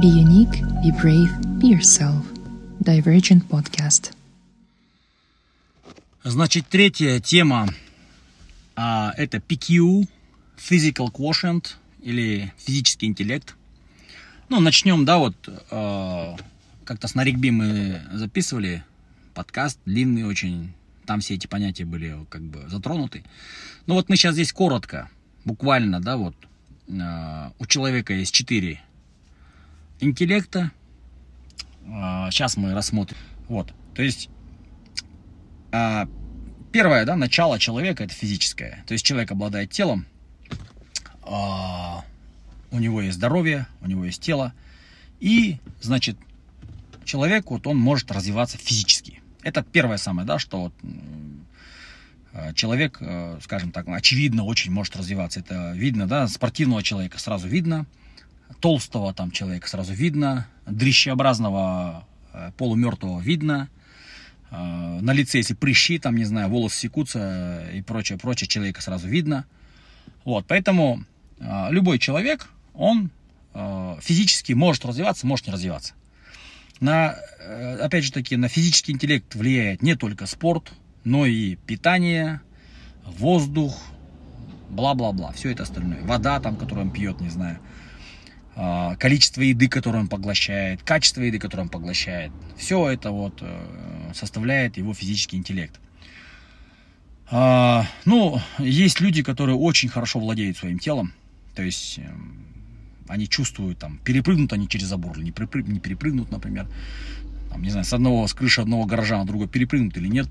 [0.00, 1.30] Be unique, be brave,
[1.60, 2.24] be yourself.
[2.80, 4.14] Divergent Podcast.
[6.24, 7.68] Значит, третья тема
[8.74, 10.08] а, это PQ,
[10.56, 13.54] Physical Quotient или физический интеллект.
[14.48, 15.36] Ну, начнем, да, вот
[15.70, 16.36] а,
[16.86, 18.84] как-то с Нарикби мы записывали
[19.34, 20.72] подкаст, длинный очень,
[21.04, 23.24] там все эти понятия были как бы затронуты.
[23.86, 25.10] Ну вот мы сейчас здесь коротко,
[25.44, 26.34] буквально, да, вот
[26.98, 28.80] а, у человека есть четыре
[30.02, 30.70] интеллекта.
[32.30, 33.16] Сейчас а, мы рассмотрим.
[33.48, 34.28] Вот, то есть
[35.70, 36.08] а,
[36.72, 38.84] первое, да, начало человека это физическое.
[38.86, 40.06] То есть человек обладает телом,
[41.24, 44.52] у него есть здоровье, у него есть тело,
[45.20, 46.16] и, значит,
[47.04, 49.20] человек, вот он может развиваться физически.
[49.42, 53.00] Это первое самое, да, что вот человек,
[53.42, 55.40] скажем так, очевидно, очень может развиваться.
[55.40, 57.86] Это видно, да, спортивного человека сразу видно,
[58.60, 63.68] толстого там человека сразу видно, дрищеобразного э, полумертвого видно,
[64.50, 69.08] э, на лице, если прыщи, там, не знаю, волосы секутся и прочее, прочее, человека сразу
[69.08, 69.44] видно.
[70.24, 71.04] Вот, поэтому
[71.38, 73.10] э, любой человек, он
[74.00, 75.92] физически может развиваться, может не развиваться.
[76.80, 77.16] На,
[77.82, 80.72] опять же таки, на физический интеллект влияет не только спорт,
[81.04, 82.40] но и питание,
[83.04, 83.78] воздух,
[84.70, 86.02] бла-бла-бла, все это остальное.
[86.02, 87.58] Вода там, которую он пьет, не знаю.
[88.54, 92.32] А, количество еды, которую он поглощает, качество еды, которую он поглощает.
[92.56, 95.80] Все это вот э, составляет его физический интеллект.
[97.30, 101.14] А, ну, есть люди, которые очень хорошо владеют своим телом,
[101.54, 102.44] то есть эм,
[103.08, 106.68] они чувствуют, там, перепрыгнут они через забор или не, припрыг, не перепрыгнут, например,
[107.50, 110.28] там, не знаю, с одного, с крыши одного гаража на другой перепрыгнут или нет,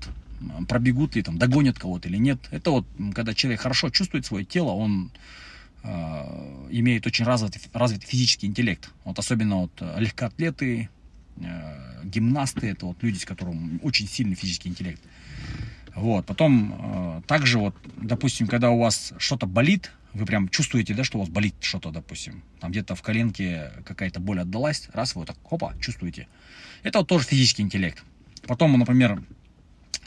[0.68, 2.38] пробегут ли, там, догонят кого-то или нет.
[2.52, 5.10] Это вот, когда человек хорошо чувствует свое тело, он
[5.84, 8.90] имеют очень развитый, развитый физический интеллект.
[9.04, 10.88] Вот особенно вот э, легкоатлеты,
[11.38, 15.00] э, гимнасты, это вот люди, с которым очень сильный физический интеллект.
[15.94, 21.18] Вот, потом также вот, допустим, когда у вас что-то болит, вы прям чувствуете, да, что
[21.18, 25.28] у вас болит что-то, допустим, там где-то в коленке какая-то боль отдалась, раз вы вот
[25.28, 26.28] так, хопа, чувствуете.
[26.82, 28.02] Это вот тоже физический интеллект.
[28.46, 29.22] Потом, например,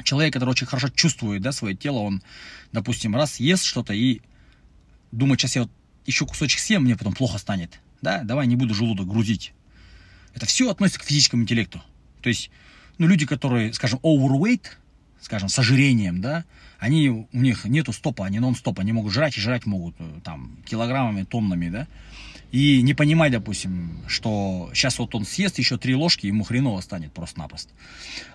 [0.03, 2.24] человек, который очень хорошо чувствует, да, свое тело, он,
[2.72, 4.22] допустим, раз ест что-то и
[5.18, 5.72] думать, сейчас я вот
[6.06, 7.80] еще кусочек съем, мне потом плохо станет.
[8.02, 9.53] Да, давай не буду желудок грузить.
[10.34, 11.81] Это все относится к физическому интеллекту.
[12.22, 12.52] То есть,
[12.98, 14.66] ну, люди, которые, скажем, overweight,
[15.22, 16.46] скажем, с ожирением, да,
[16.78, 20.58] они, у них нету стопа, они нон-стоп, они могут жрать и жрать могут, э, там,
[20.66, 21.88] килограммами, тоннами, да,
[22.52, 27.12] и не понимать, допустим, что сейчас вот он съест еще три ложки, ему хреново станет
[27.12, 27.72] просто-напросто.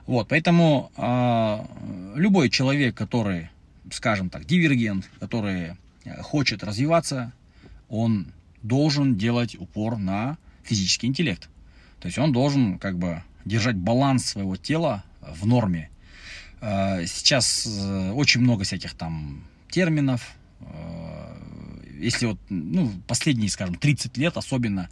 [0.07, 3.51] Вот, поэтому э, любой человек, который,
[3.93, 5.73] скажем так, дивергент, который
[6.23, 7.33] хочет развиваться,
[7.89, 11.49] он должен делать упор на физический интеллект.
[12.01, 15.91] То есть он должен как бы держать баланс своего тела в норме.
[16.61, 20.35] Э, сейчас э, очень много всяких там терминов.
[21.99, 24.89] Если вот, ну, последние, скажем, 30 лет особенно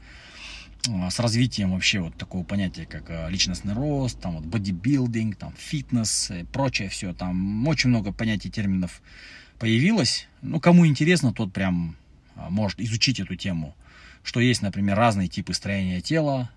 [0.87, 6.89] с развитием вообще вот такого понятия, как личностный рост, там вот бодибилдинг, там фитнес, прочее
[6.89, 9.03] все, там очень много понятий, терминов
[9.59, 10.29] появилась.
[10.43, 11.97] Ну, кому интересно, тот прям
[12.37, 13.75] а, может изучить эту тему.
[14.23, 16.51] Что есть, например, разные типы строения тела.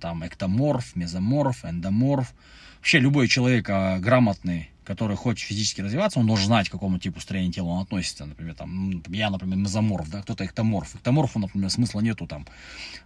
[0.00, 2.32] Там эктоморф, мезоморф, эндоморф.
[2.78, 7.20] Вообще любой человек а, грамотный, который хочет физически развиваться, он должен знать, к какому типу
[7.20, 8.24] строения тела он относится.
[8.26, 10.94] Например, там, я, например, мезоморф, да, кто-то эктоморф.
[10.94, 12.46] Эктоморфу, например, смысла нету там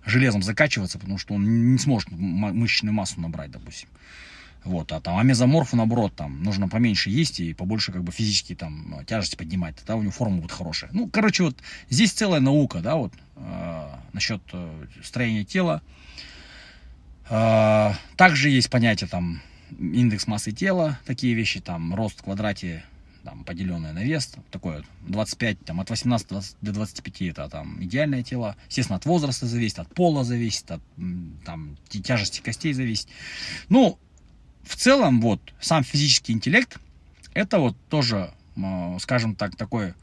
[0.05, 3.89] железом закачиваться, потому что он не сможет мышечную массу набрать, допустим.
[4.65, 8.55] Вот, а там а мезоморфу, наоборот, там нужно поменьше есть и побольше как бы физически
[8.55, 10.91] там тяжести поднимать, тогда у него форма будет хорошая.
[10.93, 11.57] Ну, короче, вот
[11.89, 15.83] здесь целая наука, да, вот э, насчет э, строения тела.
[17.31, 19.41] Э, также есть понятие там
[19.79, 22.85] индекс массы тела, такие вещи, там рост в квадрате,
[23.25, 26.29] там, поделенное на вес, такое 25, там, от 18
[26.61, 28.57] до 25 это там идеальное тело.
[28.69, 30.83] Естественно, от возраста зависит, от пола зависит, от
[31.45, 33.09] там, тяжести костей зависит.
[33.69, 33.99] Ну,
[34.65, 36.79] в целом, вот, сам физический интеллект,
[37.35, 38.33] это вот тоже,
[39.01, 39.95] скажем так, такое,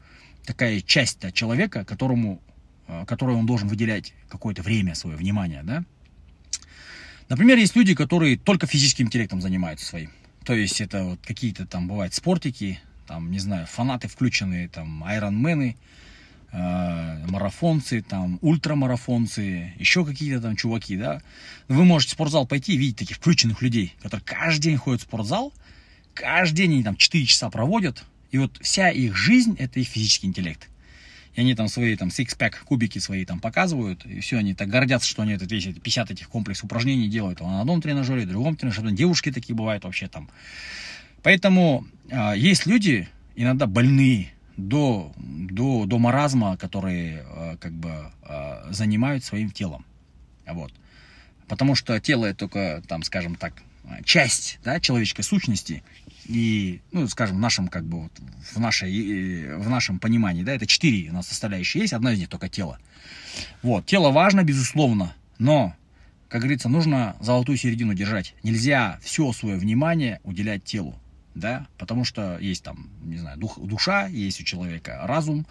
[0.44, 2.40] такая часть человека, которому,
[2.86, 5.84] э, которой он должен выделять какое-то время, свое внимание, да.
[7.28, 10.10] Например, есть люди, которые только физическим интеллектом занимаются своим.
[10.44, 15.76] То есть это вот какие-то там бывают спортики, там, не знаю, фанаты включенные, там, айронмены,
[16.52, 21.20] марафонцы, там, ультрамарафонцы, еще какие-то там чуваки, да.
[21.68, 25.04] Вы можете в спортзал пойти и видеть таких включенных людей, которые каждый день ходят в
[25.04, 25.52] спортзал,
[26.14, 30.26] каждый день они там 4 часа проводят, и вот вся их жизнь– это их физический
[30.26, 30.68] интеллект.
[31.34, 35.08] и они там свои там six-pack кубики свои там показывают, и все, они так гордятся,
[35.08, 38.90] что они этот весь 50 этих комплекс упражнений делают на одном тренажере, на другом тренажере,
[38.92, 40.28] девушки такие бывают вообще там.
[41.22, 48.72] Поэтому э, есть люди, иногда больные, до, до, до маразма, которые э, как бы э,
[48.72, 49.86] занимают своим телом.
[50.46, 50.72] Вот.
[51.46, 53.54] Потому что тело это только, там, скажем так,
[54.04, 55.82] часть да, человеческой сущности.
[56.26, 58.12] И, ну, скажем, в нашем, как бы, вот,
[58.52, 62.28] в, нашей, в нашем понимании, да, это четыре у нас составляющие есть, одна из них
[62.28, 62.78] только тело.
[63.62, 65.74] Вот, тело важно, безусловно, но,
[66.28, 68.34] как говорится, нужно золотую середину держать.
[68.42, 70.98] Нельзя все свое внимание уделять телу
[71.38, 75.46] да, потому что есть там, не знаю, дух, душа, есть у человека разум,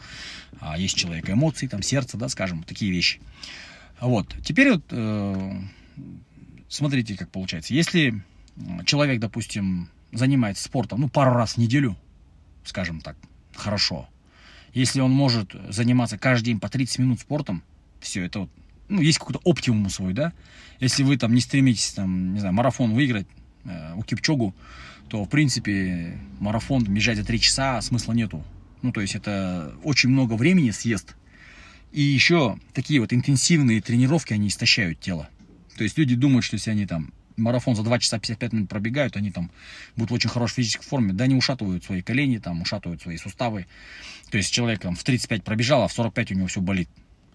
[0.59, 3.19] а есть у человека эмоции, там сердце, да, скажем, такие вещи.
[3.99, 5.61] Вот, теперь вот э,
[6.69, 7.73] смотрите, как получается.
[7.73, 8.21] Если
[8.85, 11.95] человек, допустим, занимается спортом, ну, пару раз в неделю,
[12.63, 13.15] скажем так,
[13.55, 14.07] хорошо.
[14.73, 17.63] Если он может заниматься каждый день по 30 минут спортом,
[17.99, 18.49] все, это вот,
[18.89, 20.33] ну, есть какой-то оптимум свой, да.
[20.79, 23.27] Если вы там не стремитесь, там, не знаю, марафон выиграть
[23.95, 24.55] у Кипчогу,
[25.09, 28.43] то, в принципе, марафон бежать за 3 часа смысла нету.
[28.81, 31.15] Ну, то есть это очень много времени съест.
[31.91, 35.29] И еще такие вот интенсивные тренировки, они истощают тело.
[35.77, 39.15] То есть люди думают, что если они там марафон за 2 часа 55 минут пробегают,
[39.15, 39.51] они там
[39.95, 41.13] будут в очень хорошей физической форме.
[41.13, 43.67] Да, они ушатывают свои колени, там, ушатывают свои суставы.
[44.31, 46.89] То есть человек там в 35 пробежал, а в 45 у него все болит.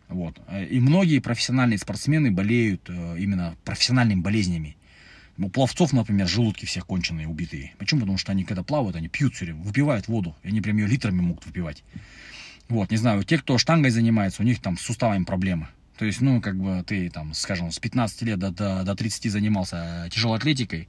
[0.09, 0.39] Вот.
[0.71, 4.77] И многие профессиональные спортсмены болеют э, именно профессиональными болезнями.
[5.45, 7.75] У пловцов, например, желудки все конченые, убитые.
[7.79, 8.01] Почему?
[8.01, 10.37] Потому что они, когда плавают, они пьют все время, выпивают воду.
[10.43, 11.83] И они прям ее литрами могут выпивать.
[12.69, 15.69] Вот, не знаю, те, кто штангой занимается, у них там с суставами проблемы.
[15.99, 19.31] То есть, ну, как бы ты там, скажем, с 15 лет до, до, до 30
[19.31, 20.89] занимался тяжелой атлетикой,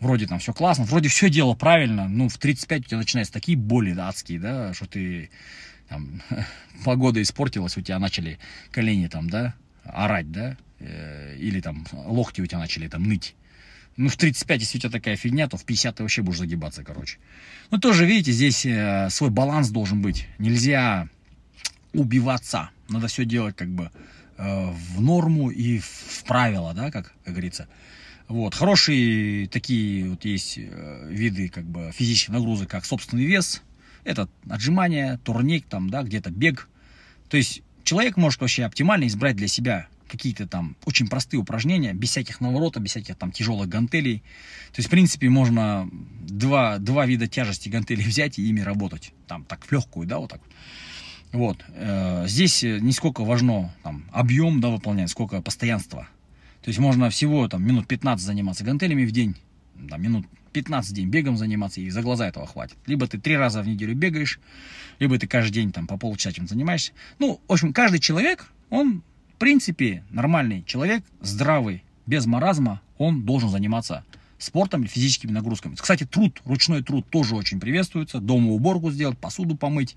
[0.00, 3.56] вроде там все классно, вроде все дело правильно, ну, в 35 у тебя начинаются такие
[3.56, 5.30] боли адские, да, что ты
[5.88, 6.22] там,
[6.84, 8.38] погода испортилась, у тебя начали
[8.70, 9.54] колени там, да,
[9.84, 13.34] орать, да, э, или там локти у тебя начали там ныть.
[14.00, 16.82] Ну, в 35, если у тебя такая фигня, то в 50 ты вообще будешь загибаться,
[16.82, 17.18] короче.
[17.70, 20.26] Ну, тоже, видите, здесь э, свой баланс должен быть.
[20.38, 21.06] Нельзя
[21.92, 22.70] убиваться.
[22.88, 23.90] Надо все делать как бы
[24.38, 27.68] э, в норму и в, в правила, да, как, как говорится.
[28.26, 28.54] Вот.
[28.54, 33.60] Хорошие такие вот есть э, виды как бы физических нагрузок, как собственный вес.
[34.04, 36.70] Это отжимание, турник, там, да, где-то бег.
[37.28, 42.10] То есть человек может вообще оптимально избрать для себя какие-то там очень простые упражнения, без
[42.10, 44.18] всяких наворотов, без всяких там тяжелых гантелей.
[44.72, 45.88] То есть, в принципе, можно
[46.20, 49.12] два, два вида тяжести гантелей взять и ими работать.
[49.26, 50.40] Там так в легкую, да, вот так
[51.32, 51.64] вот.
[51.74, 56.08] Э, здесь не сколько важно там, объем да, выполнять, сколько постоянство.
[56.62, 59.36] То есть можно всего там, минут 15 заниматься гантелями в день,
[59.88, 62.76] там, минут 15 день бегом заниматься, и за глаза этого хватит.
[62.86, 64.40] Либо ты три раза в неделю бегаешь,
[64.98, 66.92] либо ты каждый день там, по полчаса этим занимаешься.
[67.18, 69.02] Ну, в общем, каждый человек, он
[69.40, 74.04] принципе, нормальный человек, здравый, без маразма, он должен заниматься
[74.38, 75.74] спортом или физическими нагрузками.
[75.74, 78.20] Кстати, труд, ручной труд тоже очень приветствуется.
[78.20, 79.96] Дома уборку сделать, посуду помыть,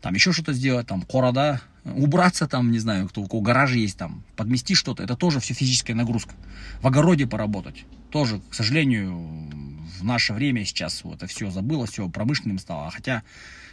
[0.00, 3.98] там еще что-то сделать, там корода, убраться там, не знаю, кто у кого гаражи есть,
[3.98, 5.02] там, подмести что-то.
[5.02, 6.34] Это тоже все физическая нагрузка.
[6.80, 7.84] В огороде поработать.
[8.10, 9.14] Тоже, к сожалению,
[9.98, 12.90] в наше время сейчас вот это все забыло, все промышленным стало.
[12.90, 13.22] Хотя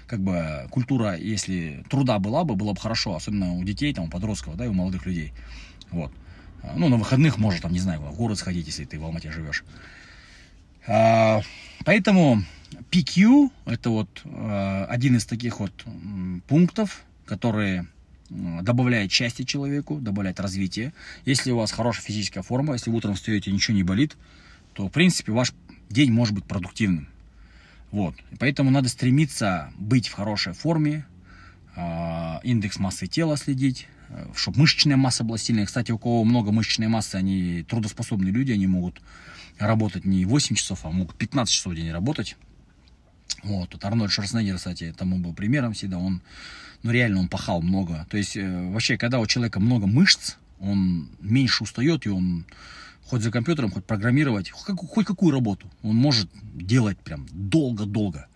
[0.09, 4.09] как бы культура, если труда была бы, было бы хорошо, особенно у детей, там, у
[4.09, 5.33] подростков, да, и у молодых людей.
[5.91, 6.11] Вот.
[6.75, 9.63] Ну, на выходных можно, там, не знаю, в город сходить, если ты в Алмате живешь.
[10.87, 11.41] А,
[11.85, 12.43] поэтому
[12.91, 15.71] PQ это вот а, один из таких вот
[16.47, 17.85] пунктов, которые
[18.29, 20.93] добавляет счастье человеку, добавляет развитие.
[21.25, 24.17] Если у вас хорошая физическая форма, если утром встаете, ничего не болит,
[24.73, 25.53] то, в принципе, ваш
[25.89, 27.07] день может быть продуктивным.
[27.91, 28.15] Вот.
[28.39, 31.05] Поэтому надо стремиться быть в хорошей форме,
[31.75, 35.65] а, индекс массы тела следить, э, чтобы мышечная масса была сильная.
[35.65, 39.01] Кстати, у кого много мышечной массы, они трудоспособные люди, они могут
[39.57, 42.35] работать не 8 часов, а могут 15 часов в день работать.
[43.43, 46.21] Вот, тут Арнольд Шварценеггер, кстати, тому был примером всегда, он,
[46.83, 48.05] ну реально, он пахал много.
[48.09, 52.45] То есть, э, вообще, когда у человека много мышц, он меньше устает, и он
[53.09, 58.27] хоть за компьютером, хоть программировать, хоть, какую работу он может делать прям долго-долго.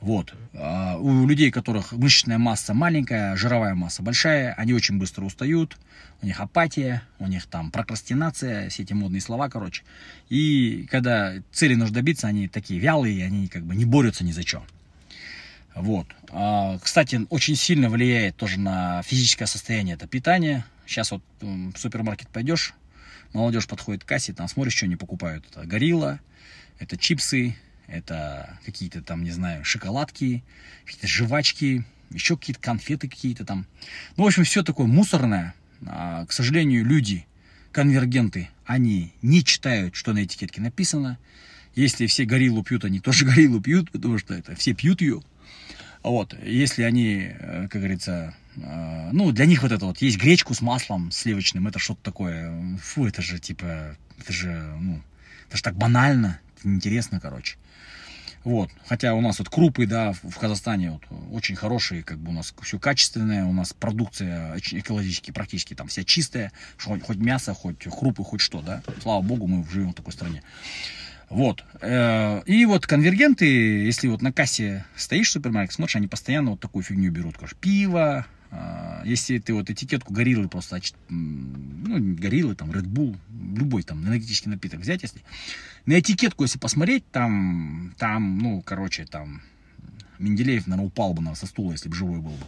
[0.00, 0.32] Вот.
[0.54, 5.76] А у людей, у которых мышечная масса маленькая, жировая масса большая, они очень быстро устают,
[6.22, 9.82] у них апатия, у них там прокрастинация, все эти модные слова, короче.
[10.28, 14.46] И когда цели нужно добиться, они такие вялые, они как бы не борются ни за
[14.46, 14.62] что.
[15.74, 16.06] Вот.
[16.30, 20.64] А, кстати, очень сильно влияет тоже на физическое состояние это питание.
[20.86, 22.74] Сейчас вот в супермаркет пойдешь,
[23.32, 25.44] молодежь подходит к кассе, там смотришь, что они покупают.
[25.50, 26.20] Это горилла,
[26.78, 27.56] это чипсы,
[27.86, 30.44] это какие-то там, не знаю, шоколадки,
[30.84, 33.66] какие-то жвачки, еще какие-то конфеты какие-то там.
[34.16, 35.54] Ну, в общем, все такое мусорное.
[35.86, 37.26] А, к сожалению, люди,
[37.72, 41.18] конвергенты, они не читают, что на этикетке написано.
[41.74, 45.22] Если все гориллу пьют, они тоже гориллу пьют, потому что это все пьют ее.
[46.02, 48.34] Вот, если они, э, как говорится,
[49.12, 53.06] ну, для них вот это вот, есть гречку с маслом сливочным, это что-то такое, фу,
[53.06, 54.50] это же, типа, это же,
[54.80, 55.02] ну,
[55.48, 57.56] это же так банально, неинтересно, короче.
[58.44, 58.70] Вот.
[58.86, 62.54] Хотя у нас вот крупы, да, в Казахстане вот, очень хорошие, как бы у нас
[62.62, 68.24] все качественное, у нас продукция экологически практически там вся чистая, хоть, хоть мясо, хоть крупы,
[68.24, 68.82] хоть что, да.
[69.02, 70.42] Слава богу, мы живем в такой стране.
[71.30, 71.64] Вот.
[71.80, 76.60] Э, и вот конвергенты, если вот на кассе стоишь в супермаркете, смотришь, они постоянно вот
[76.60, 77.36] такую фигню берут.
[77.36, 80.80] Конечно, пиво, а, если ты вот этикетку гориллы просто,
[81.10, 85.20] ну, гориллы, там, Red Bull, любой там энергетический напиток взять, если
[85.84, 89.42] на этикетку, если посмотреть, там, там, ну, короче, там,
[90.18, 92.46] Менделеев, наверное, упал бы со стула, если бы живой был бы.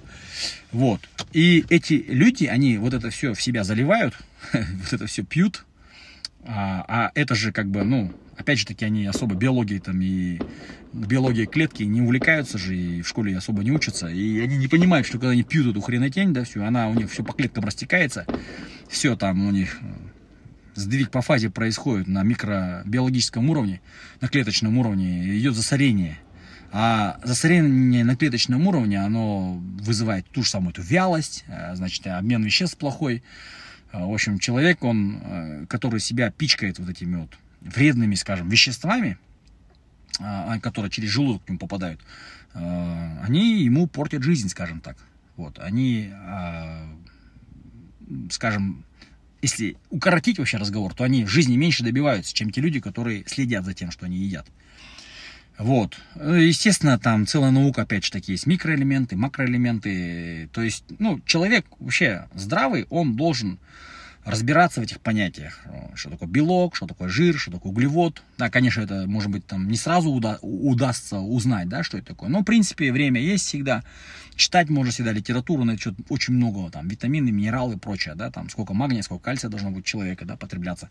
[0.73, 1.09] Вот.
[1.33, 4.19] И эти люди, они вот это все в себя заливают,
[4.53, 5.65] вот это все пьют,
[6.45, 10.41] а, а это же как бы, ну, опять же таки, они особо биологией там и
[10.93, 15.07] биологией клетки не увлекаются же, и в школе особо не учатся, и они не понимают,
[15.07, 18.27] что когда они пьют эту хренотень, да, все, она у них все по клеткам растекается,
[18.89, 19.87] все там у них э,
[20.75, 23.81] сдвиг по фазе происходит на микробиологическом уровне,
[24.21, 26.19] на клеточном уровне, идет засорение.
[26.73, 32.43] А засорение на клеточном уровне, оно вызывает ту же самую эту вялость, э, значит, обмен
[32.43, 33.23] веществ плохой.
[33.93, 39.19] Э, в общем, человек, он, который себя пичкает вот этими вот вредными, скажем, веществами,
[40.19, 42.01] а, а, которые через желудок к нему попадают,
[42.53, 44.97] они ему портят жизнь, скажем так.
[45.37, 46.13] Вот, они,
[48.31, 48.85] скажем,
[49.43, 53.73] если укоротить вообще разговор, то они жизни меньше добиваются, чем те люди, которые следят за
[53.73, 54.47] тем, что они едят.
[55.61, 55.99] Вот.
[56.17, 60.49] Естественно, там целая наука, опять же таки, есть микроэлементы, макроэлементы.
[60.55, 63.59] То есть, ну, человек вообще здравый, он должен
[64.25, 65.61] разбираться в этих понятиях.
[65.95, 68.23] Что такое белок, что такое жир, что такое углевод.
[68.39, 72.31] Да, конечно, это, может быть, там не сразу уда- удастся узнать, да, что это такое.
[72.31, 73.85] Но, в принципе, время есть всегда.
[74.37, 78.49] Читать можно всегда литературу, на это очень много, там, витамины, минералы и прочее, да, там,
[78.49, 80.89] сколько магния, сколько кальция должно быть у человека, да, потребляться.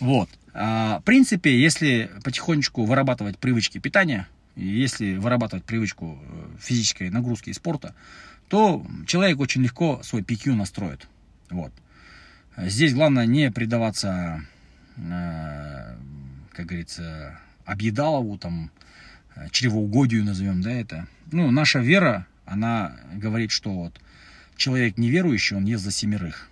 [0.00, 0.28] Вот.
[0.52, 4.26] А, в принципе, если потихонечку вырабатывать привычки питания,
[4.56, 7.94] если вырабатывать привычку э, физической нагрузки и спорта,
[8.48, 11.06] то человек очень легко свой PQ настроит.
[11.50, 11.72] Вот.
[12.56, 14.42] Здесь главное не предаваться,
[14.96, 15.96] э,
[16.52, 18.70] как говорится, объедалову, там,
[19.36, 21.06] э, чревоугодию назовем, да, это.
[21.30, 24.00] Ну, наша вера, она говорит, что вот
[24.56, 26.48] человек неверующий, он ест за семерых.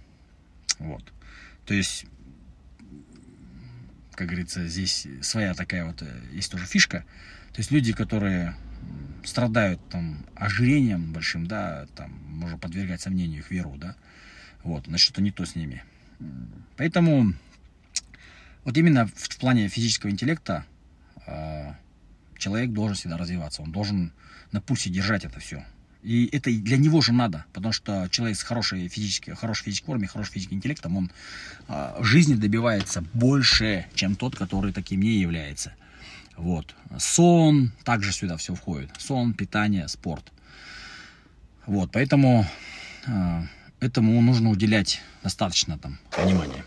[0.79, 1.03] Вот.
[1.67, 2.07] То есть,
[4.19, 7.05] как говорится, здесь своя такая вот, э, есть тоже фишка.
[7.53, 8.57] То есть люди, которые
[9.25, 13.95] страдают там ожирением большим, да, там можно подвергать сомнению их веру, да,
[14.65, 15.85] вот, значит, что-то не то с ними.
[16.77, 17.33] Поэтому
[18.65, 20.65] вот именно в, в плане физического интеллекта
[21.25, 21.75] э,
[22.39, 24.13] человек должен всегда развиваться, он должен
[24.51, 25.65] на пульсе держать это все.
[26.03, 30.07] И это для него же надо, потому что человек с хорошей физической, хорошей физической формой,
[30.07, 31.11] хорошим физическим интеллектом, он
[31.69, 35.75] э, жизни добивается больше, чем тот, который таким не является.
[36.37, 36.75] Вот.
[36.99, 38.91] Сон, также сюда все входит.
[38.99, 40.33] Сон, питание, спорт.
[41.67, 42.47] Вот, поэтому
[43.07, 43.43] э,
[43.81, 46.65] этому нужно уделять достаточно там внимания.